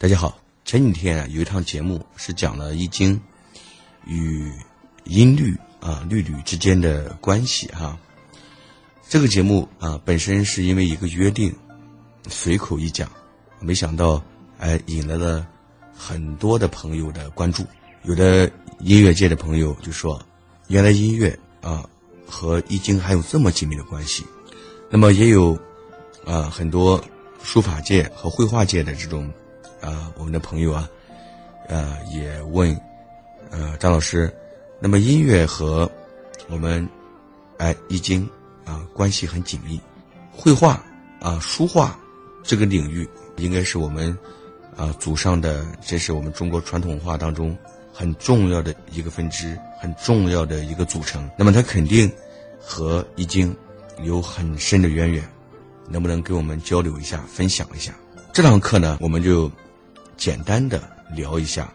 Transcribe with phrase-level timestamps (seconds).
[0.00, 3.16] 大家好，前几天啊有一趟节目是讲了《易经》
[4.06, 4.48] 与
[5.06, 7.98] 音律啊律吕之间的关系哈。
[9.08, 11.52] 这个节目啊本身是因为一个约定，
[12.28, 13.10] 随口一讲，
[13.58, 14.22] 没想到
[14.58, 15.44] 哎引来了
[15.92, 17.66] 很多的朋友的关注。
[18.04, 20.24] 有的音乐界的朋友就说，
[20.68, 21.84] 原来音乐啊
[22.24, 24.24] 和《易经》还有这么紧密的关系。
[24.88, 25.58] 那么也有
[26.24, 27.04] 啊很多
[27.42, 29.28] 书法界和绘画界的这种。
[29.80, 30.88] 啊，我们的朋友啊，
[31.68, 32.78] 呃，也问，
[33.50, 34.32] 呃，张老师，
[34.80, 35.90] 那么音乐和
[36.48, 36.86] 我们
[37.58, 38.28] 哎易经
[38.64, 39.80] 啊关系很紧密，
[40.32, 40.82] 绘画
[41.20, 41.98] 啊书画
[42.42, 44.16] 这个领域应该是我们
[44.76, 47.56] 啊祖上的，这是我们中国传统文化当中
[47.92, 51.30] 很重要的一个分支，很重要的一个组成。
[51.38, 52.10] 那么它肯定
[52.60, 53.56] 和易经
[54.02, 55.22] 有很深的渊源，
[55.88, 57.92] 能不能给我们交流一下，分享一下？
[58.32, 59.50] 这堂课呢，我们就。
[60.18, 60.82] 简单的
[61.14, 61.72] 聊一下，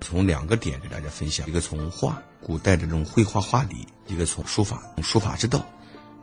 [0.00, 5.66] 从两个点给大家分享：一个从画，古代的这种绘画画理；一个从书法，书法之道，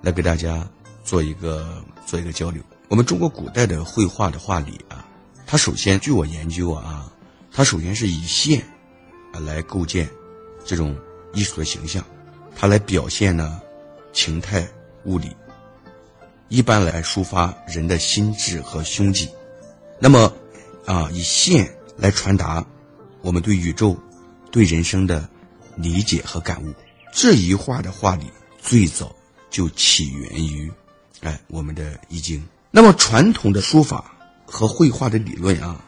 [0.02, 0.66] 来给大家
[1.04, 2.64] 做一个做一个交流。
[2.88, 5.06] 我们中国古代的绘画的画理啊，
[5.46, 7.12] 它首先据我研究啊，
[7.52, 8.62] 它首先是以线
[9.34, 10.10] 啊来构建
[10.64, 10.96] 这种
[11.34, 12.02] 艺术的形象，
[12.56, 13.62] 它来表现呢
[14.14, 14.66] 情态
[15.04, 15.36] 物理，
[16.48, 19.28] 一般来抒发人的心智和胸襟。
[20.00, 20.34] 那么。
[20.90, 22.66] 啊，以线来传达
[23.22, 23.96] 我们对宇宙、
[24.50, 25.30] 对人生的
[25.76, 26.74] 理解和感悟。
[27.14, 28.26] 这一画的画理
[28.60, 29.16] 最早
[29.52, 30.72] 就起源于
[31.22, 32.44] 哎我们的易经。
[32.72, 34.12] 那么传统的书法
[34.48, 35.80] 和绘画的理论啊，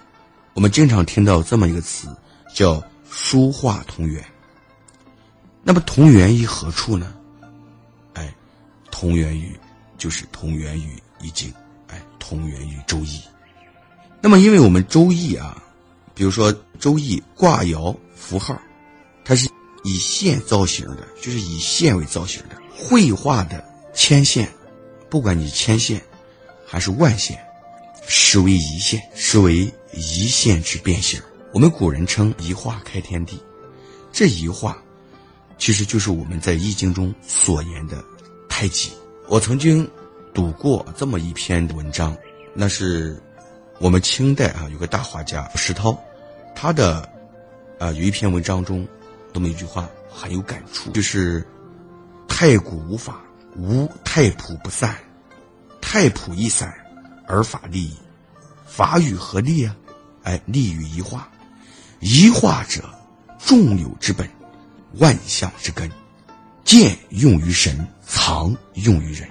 [0.53, 2.15] 我们经常听到这么一个词，
[2.53, 4.23] 叫书画同源。
[5.63, 7.15] 那么同源于何处呢？
[8.13, 8.31] 哎，
[8.91, 9.59] 同源于
[9.97, 11.51] 就是同源于易经，
[11.87, 13.19] 哎，同源于周易。
[14.23, 15.61] 那么，因为我们周易啊，
[16.13, 18.55] 比如说周易卦爻符号，
[19.25, 19.49] 它是
[19.83, 22.55] 以线造型的，就是以线为造型的。
[22.71, 23.65] 绘画的
[23.95, 24.47] 牵线，
[25.09, 25.99] 不管你牵线
[26.67, 27.43] 还是万线，
[28.07, 31.19] 实为一线，实为一线之变形。
[31.51, 33.39] 我们古人称一画开天地，
[34.11, 34.77] 这一画
[35.57, 38.03] 其实就是我们在易经中所言的
[38.47, 38.91] 太极。
[39.27, 39.89] 我曾经
[40.31, 42.15] 读过这么一篇文章，
[42.53, 43.19] 那是。
[43.81, 45.99] 我们清代啊，有个大画家石涛，
[46.55, 47.09] 他的
[47.79, 48.87] 啊有一篇文章中，
[49.33, 51.43] 这么一句话很有感触，就是
[52.29, 53.19] “太古无法，
[53.57, 54.93] 无太仆不散；
[55.81, 56.71] 太仆一散，
[57.25, 57.97] 而法立矣。
[58.67, 59.75] 法与何立啊？
[60.21, 61.27] 哎，立于一画。
[62.01, 62.87] 一画者，
[63.39, 64.29] 众有之本，
[64.99, 65.89] 万象之根。
[66.63, 69.27] 见用于神，藏用于人。”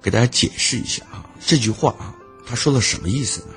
[0.00, 1.26] 给大家解释一下啊。
[1.44, 2.14] 这句话啊，
[2.46, 3.54] 他说的什么意思呢？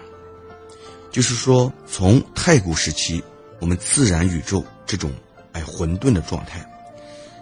[1.11, 3.23] 就是说，从太古时期，
[3.59, 5.11] 我们自然宇宙这种
[5.53, 6.67] 哎混沌的状态，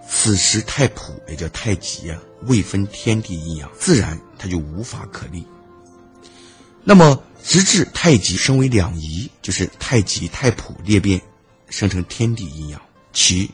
[0.08, 5.44] 此时太普也叫太极啊，未分天地阴阳，自然它就无法可立。
[6.84, 11.20] 那么，直至太极升为两仪，就是太极太普裂变，
[11.70, 12.80] 生成天地阴阳，
[13.12, 13.50] 其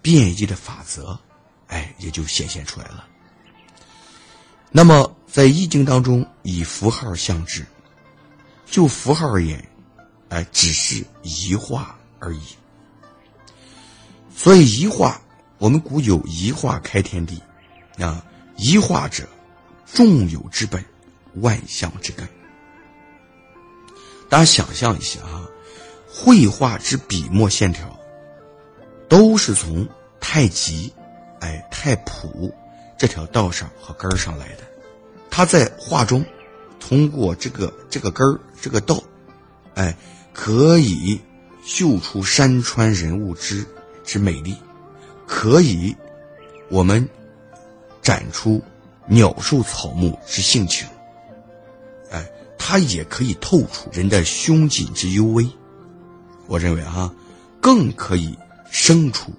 [0.00, 1.18] 变异的法则，
[1.66, 3.04] 哎，也就显现出来了。
[4.70, 5.12] 那么。
[5.26, 7.66] 在易经当中，以符号相知。
[8.64, 9.62] 就符号而言，
[10.30, 12.40] 哎，只是一画而已。
[14.34, 15.20] 所以一画，
[15.58, 17.42] 我们古有一画开天地，
[17.98, 18.24] 啊，
[18.56, 19.28] 一画者，
[19.84, 20.82] 众有之本，
[21.34, 22.26] 万象之根。
[24.30, 25.44] 大家想象一下啊，
[26.08, 27.94] 绘画之笔墨线条，
[29.06, 29.86] 都是从
[30.18, 30.90] 太极，
[31.40, 32.50] 哎，太朴
[32.96, 34.62] 这条道上和根儿上来的。
[35.30, 36.24] 他在画中，
[36.80, 39.02] 通过这个这个根儿这个道，
[39.74, 39.94] 哎，
[40.32, 41.20] 可以
[41.64, 43.66] 秀出山川人物之
[44.02, 44.56] 之美丽，
[45.26, 45.94] 可以
[46.70, 47.06] 我们
[48.00, 48.62] 展出
[49.06, 50.88] 鸟兽草木之性情，
[52.10, 52.26] 哎，
[52.56, 55.46] 它也可以透出人的胸襟之幽微。
[56.46, 57.12] 我认为啊，
[57.60, 58.38] 更可以
[58.70, 59.32] 生出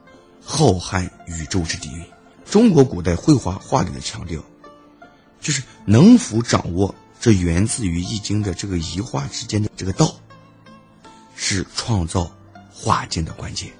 [0.44, 2.06] 浩瀚宇宙之底蕴。
[2.50, 4.44] 中国古代绘画画里的强调。
[5.40, 10.14] 就是能否掌握这源自于易经的这个一画之间的这个道，
[11.36, 12.30] 是创造
[12.74, 13.72] 画境的关键。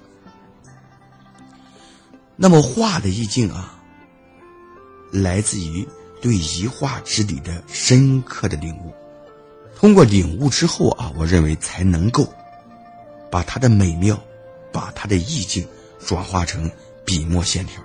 [2.36, 3.76] 那么画的意境啊，
[5.10, 5.86] 来自于
[6.22, 8.94] 对一画之理的深刻的领悟。
[9.76, 12.32] 通过领悟之后啊，我认为才能够
[13.32, 14.18] 把它的美妙，
[14.72, 15.66] 把它的意境
[16.06, 16.70] 转化成
[17.04, 17.82] 笔墨线条。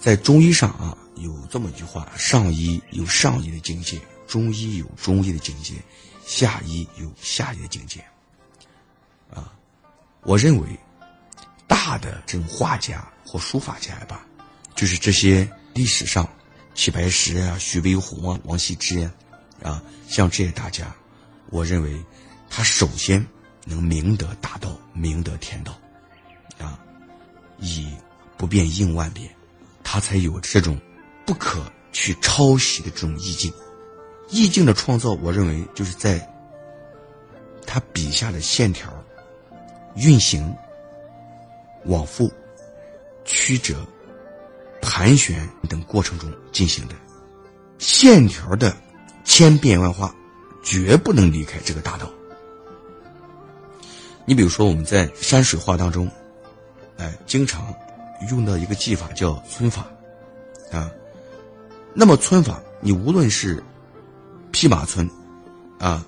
[0.00, 0.96] 在中医上啊。
[1.16, 5.74] 有这么一句话：上医有上医的境界，中医有中医的境界，
[6.24, 8.02] 下医有下医的境界。
[9.30, 9.52] 啊，
[10.22, 10.66] 我认为
[11.66, 14.26] 大的这种画家或书法家吧，
[14.74, 16.26] 就是这些历史上
[16.74, 19.12] 齐白石啊、徐悲鸿啊、王羲之呀，
[19.62, 20.96] 啊，像这些大家，
[21.50, 22.02] 我认为
[22.48, 23.22] 他首先
[23.66, 25.78] 能明得大道，明得天道，
[26.58, 26.80] 啊，
[27.58, 27.94] 以
[28.38, 29.30] 不变应万变，
[29.92, 30.78] 他才有这种
[31.26, 31.60] 不可
[31.90, 33.52] 去抄袭的这种意境。
[34.28, 36.24] 意境的创造，我认为就是在
[37.66, 38.88] 他笔下的线条。
[39.96, 40.54] 运行、
[41.86, 42.32] 往复、
[43.24, 43.84] 曲折、
[44.80, 46.94] 盘旋等过程中进行的
[47.78, 48.72] 线条的
[49.24, 50.14] 千变万化，
[50.62, 52.08] 绝不能离开这个大道。
[54.24, 56.08] 你比如说，我们在山水画当中，
[56.96, 57.74] 哎，经常
[58.28, 59.86] 用到一个技法叫皴法，
[60.70, 60.90] 啊，
[61.94, 63.62] 那么皴法，你无论是
[64.52, 65.08] 披马皴，
[65.78, 66.04] 啊，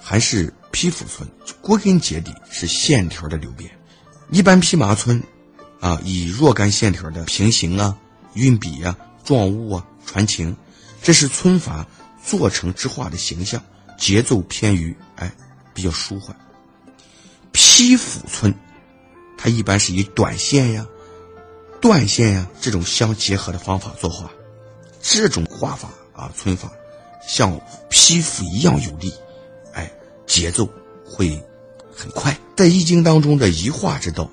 [0.00, 1.26] 还是匹夫皴，
[1.60, 3.70] 归根结底是线条的流变。
[4.30, 5.22] 一般披麻皴，
[5.80, 7.96] 啊，以若干线条的平行啊、
[8.34, 10.56] 运笔啊、状物啊、传情，
[11.02, 11.86] 这是皴法
[12.24, 13.62] 做成之画的形象，
[13.96, 15.32] 节奏偏于哎
[15.72, 16.36] 比较舒缓。
[17.52, 18.54] 匹夫皴，
[19.36, 20.86] 它一般是以短线呀、
[21.82, 24.30] 断线呀这种相结合的方法作画，
[25.02, 26.70] 这种画法啊皴法，
[27.26, 29.12] 像匹夫一样有力。
[29.74, 29.90] 哎
[30.24, 30.68] 节奏
[31.04, 31.28] 会
[31.92, 34.30] 很快，在《易经》当中的移画之道，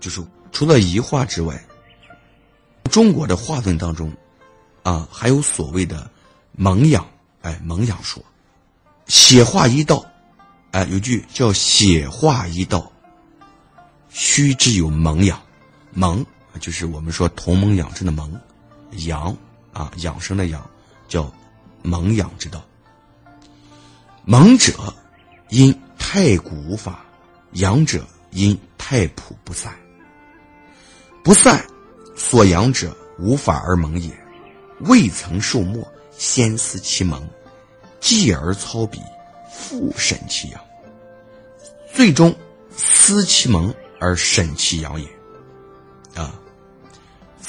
[0.00, 0.20] 就是
[0.50, 1.64] 除了移画之外，
[2.90, 4.12] 中国的画论当中，
[4.82, 6.10] 啊，还有所谓的
[6.50, 7.06] 蒙养，
[7.42, 8.20] 哎，蒙养说，
[9.06, 10.04] 写画一道，
[10.72, 12.90] 哎，有句叫写画一道，
[14.10, 15.40] 须知有蒙养，
[15.92, 16.26] 蒙
[16.60, 18.32] 就是我们说同盟养生的盟，
[19.06, 19.36] 养
[19.72, 20.68] 啊，养生的养，
[21.08, 21.32] 叫
[21.82, 22.62] 蒙养之道，
[24.24, 24.72] 蒙者。
[25.48, 27.04] 因太古无法，
[27.52, 29.70] 养者因太朴不散。
[31.22, 31.62] 不散，
[32.16, 34.10] 所养者无法而盟也。
[34.80, 37.28] 未曾受墨，先思其盟，
[38.00, 38.98] 继而操笔，
[39.52, 40.60] 复审其养。
[41.92, 42.34] 最终
[42.74, 45.06] 思其盟而审其养也。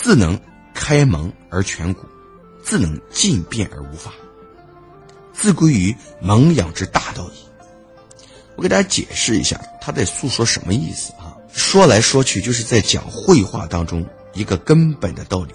[0.04, 0.38] 自能
[0.74, 2.06] 开蒙而全古，
[2.62, 4.12] 自能尽变而无法，
[5.32, 7.38] 自归于蒙养之大道矣。
[8.58, 11.34] 我给大家解释一下，他在诉说什么意思啊？
[11.54, 15.54] 说来说去，就是在讲绘画当中一个根本的道理，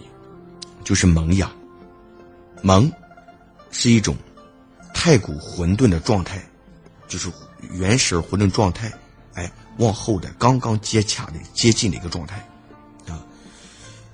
[0.83, 1.53] 就是蒙养。
[2.63, 2.91] 蒙
[3.71, 4.17] 是一种
[4.95, 6.43] 太古混沌的状态，
[7.07, 7.31] 就是
[7.73, 8.91] 原始混沌状态，
[9.35, 12.43] 哎，往后的刚刚接洽的接近的一个状态。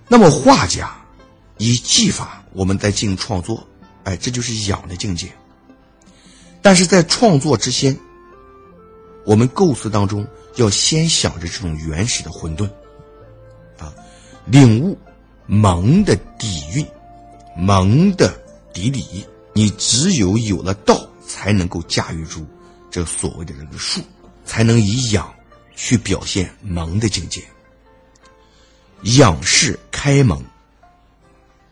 [0.08, 0.94] 那么画家
[1.58, 3.66] 以技法，我们在进行创作，
[4.04, 5.32] 哎，这就是养的境界。
[6.62, 7.96] 但是在创作之前。
[9.26, 12.66] 我们构思当中要先想着这种原始的混沌，
[13.78, 13.90] 啊，
[14.44, 14.98] 领悟
[15.46, 16.86] 蒙的底蕴，
[17.56, 18.38] 蒙的
[18.74, 22.46] 底里，你只有有了道，才能够驾驭住
[22.90, 24.02] 这所谓的这个术，
[24.44, 25.32] 才能以养
[25.74, 27.42] 去表现蒙的境界。
[29.16, 30.44] 养是开蒙，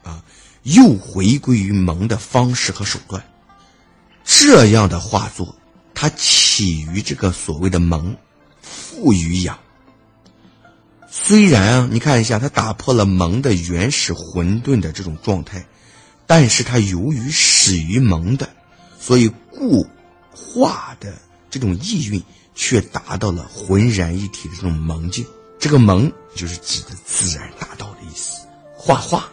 [0.03, 0.25] 啊，
[0.63, 3.23] 又回归于蒙的方式和手段，
[4.25, 5.55] 这样的画作。
[5.93, 8.17] 它起于这个所谓的蒙，
[8.63, 9.59] 富于养。
[11.11, 15.67] 虽然啊，你看一下，它打破了蒙的原始混沌的这种状态，
[16.27, 18.49] 但是它由于始于蒙的，
[18.99, 19.87] 所以固
[20.31, 21.19] 化的
[21.51, 22.23] 这种意蕴
[22.55, 25.23] 却达到了浑然一体的这种蒙境。
[25.63, 28.45] 这个蒙就是指的自然大道的意思。
[28.75, 29.31] 画画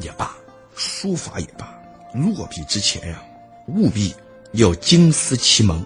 [0.00, 0.34] 也罢，
[0.74, 1.80] 书法也罢，
[2.12, 3.22] 落笔之前呀，
[3.68, 4.12] 务必。
[4.54, 5.84] 要精思其蒙，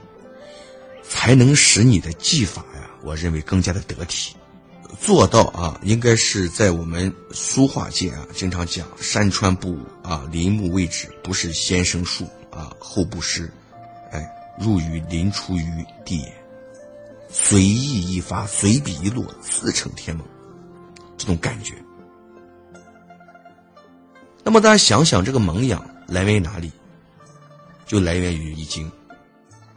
[1.02, 4.34] 才能使你的技法呀，我认为更加的得体。
[5.00, 13.50] 做到啊，应该是在我们书画界啊，经常讲“山川不武啊，林木未止，不是先生树啊，后不施，
[14.12, 14.26] 哎，
[14.58, 16.37] 入于林出于地也。
[17.28, 20.26] 随意一发，随笔一落，自成天蒙。”
[21.16, 21.74] 这种感觉。
[24.44, 26.72] 那么大家想想，这个蒙养来源于哪里？
[27.86, 28.90] 就来源于易经，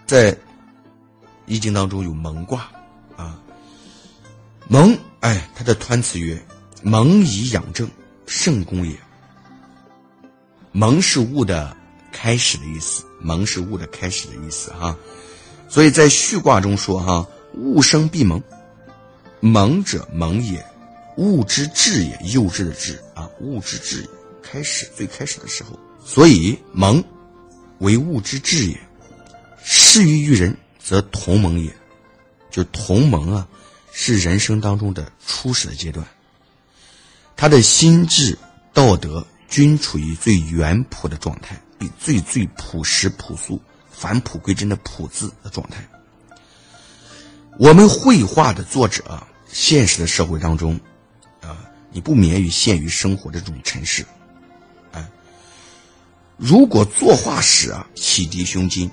[0.06, 0.38] 在
[1.46, 2.70] 易经当中有蒙卦
[3.16, 3.42] 啊，
[4.68, 6.42] 蒙哎，它的团词曰
[6.84, 7.90] ：“蒙以养正，
[8.26, 8.98] 圣功也。”
[10.74, 11.76] 蒙是物的
[12.12, 14.96] 开始的意思，蒙是物的开始的意思哈。
[15.68, 18.42] 所以在序卦中说哈，物生必蒙，
[19.40, 20.66] 蒙者蒙也，
[21.18, 24.10] 物之至也，幼稚的稚啊，物之至也，
[24.42, 27.04] 开始最开始的时候，所以蒙。
[27.80, 28.80] 为物之至也，
[29.64, 31.76] 事于于人，则同盟也。
[32.52, 33.48] 就同盟啊，
[33.92, 36.06] 是人生当中的初始的阶段。
[37.36, 38.38] 他的心智、
[38.72, 41.60] 道德均处于最原朴的状态，
[42.00, 45.84] 最最朴实朴素、返璞归真的“朴”字的状态。
[47.58, 50.80] 我们绘画的作者，现实的社会当中，
[51.42, 51.58] 啊，
[51.92, 54.06] 你不免于陷于生活的这种尘世。
[54.94, 55.06] 哎，
[56.38, 58.90] 如果作画时啊，启迪胸襟，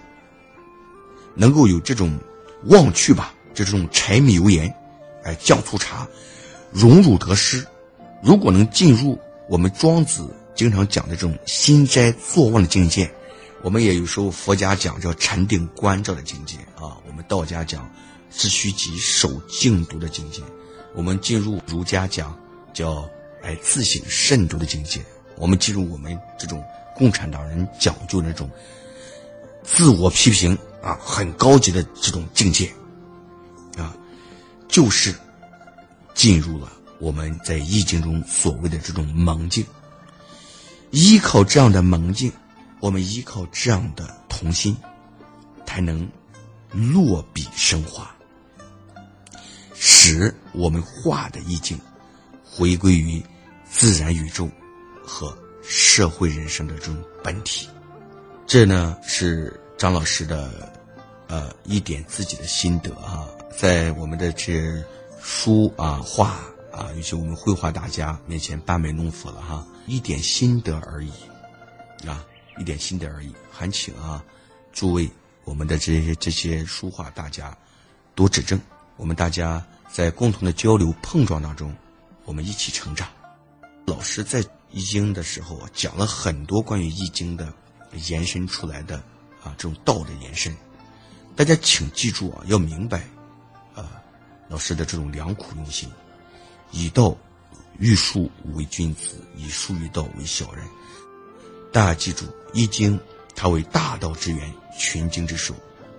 [1.35, 2.19] 能够有这种
[2.65, 3.33] 忘去吧。
[3.55, 4.73] 就这种柴米油盐，
[5.25, 6.07] 哎，酱醋茶，
[6.71, 7.67] 荣辱得失，
[8.23, 13.11] 如果能进入我们庄子经常讲的这种心斋坐忘的境界，
[13.63, 17.91] 我们也有时候佛家讲叫禅定观照的境界啊，我们道家讲
[18.31, 20.43] 自虚极守静笃的境界，
[20.95, 22.39] 我们进入儒家讲
[22.73, 23.09] 叫
[23.43, 25.05] 哎自省慎独的境界，
[25.37, 26.63] 我们进入我们这种
[26.95, 28.51] 共产党人讲究那种
[29.63, 32.73] 自我批评啊，很高级的这种境界
[33.77, 33.95] 啊。
[34.69, 35.15] 就是
[36.15, 36.71] 进入了
[37.01, 39.65] 我们在易经中所谓的这种蒙境，
[40.91, 42.31] 依靠这样的蒙境，
[42.81, 44.77] 我们依靠这样的童心，
[45.65, 46.07] 才能
[46.71, 48.15] 落笔生花，
[50.09, 51.79] 使我们画的意境
[52.43, 53.23] 回归于
[53.69, 54.49] 自然宇宙
[55.05, 57.69] 和社会人生的这种本体。
[58.47, 60.73] 这呢是张老师的
[61.27, 63.29] 呃一点自己的心得啊。
[63.55, 64.83] 在我们的这
[65.23, 66.41] 书啊画
[66.73, 71.11] 啊，尤其我们绘画大家面前班门弄斧了哈，一点心得而已，
[72.09, 72.25] 啊，
[72.59, 73.35] 一点心得而已。
[73.51, 74.25] 还请啊，
[74.73, 75.07] 诸位
[75.45, 77.55] 我们的这些这些书画大家
[78.15, 78.59] 多指正，
[78.97, 81.75] 我们大家在共同的交流碰撞当中，
[82.25, 83.09] 我们一起成长。
[83.87, 87.53] 老师在易经的时候讲了很多关于易经的
[88.07, 88.97] 延伸出来的
[89.43, 90.55] 啊这种道的延伸，
[91.35, 92.99] 大家请记住啊，要明白。
[93.75, 94.03] 啊
[94.49, 95.89] 老师的这种良苦用心，
[96.71, 97.17] 以道
[97.79, 100.67] 育术为君子，以术育道为小人。
[101.73, 102.99] 大家记住，《易经》
[103.35, 105.55] 它为大道之源，群经之首，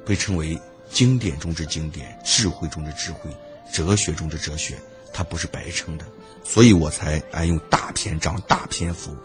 [0.05, 3.31] 被称为经典中之经典，智慧中的智慧，
[3.71, 4.77] 哲学中的哲学。
[5.11, 6.05] 它不是白称的，
[6.43, 9.15] 所以我才哎用大篇章、大篇幅，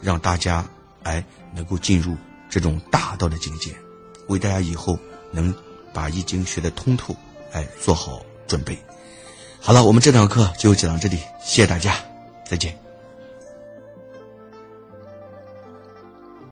[0.00, 0.64] 让大家
[1.02, 2.16] 哎能够进入
[2.48, 3.74] 这种大道的境界，
[4.28, 4.98] 为大家以后
[5.30, 5.54] 能
[5.92, 7.16] 把《易经》学得通透，
[7.52, 8.22] 哎做好。
[8.48, 8.76] 准备
[9.60, 11.96] 好了，我们这堂课就讲到这里，谢谢大家，
[12.44, 12.81] 再见。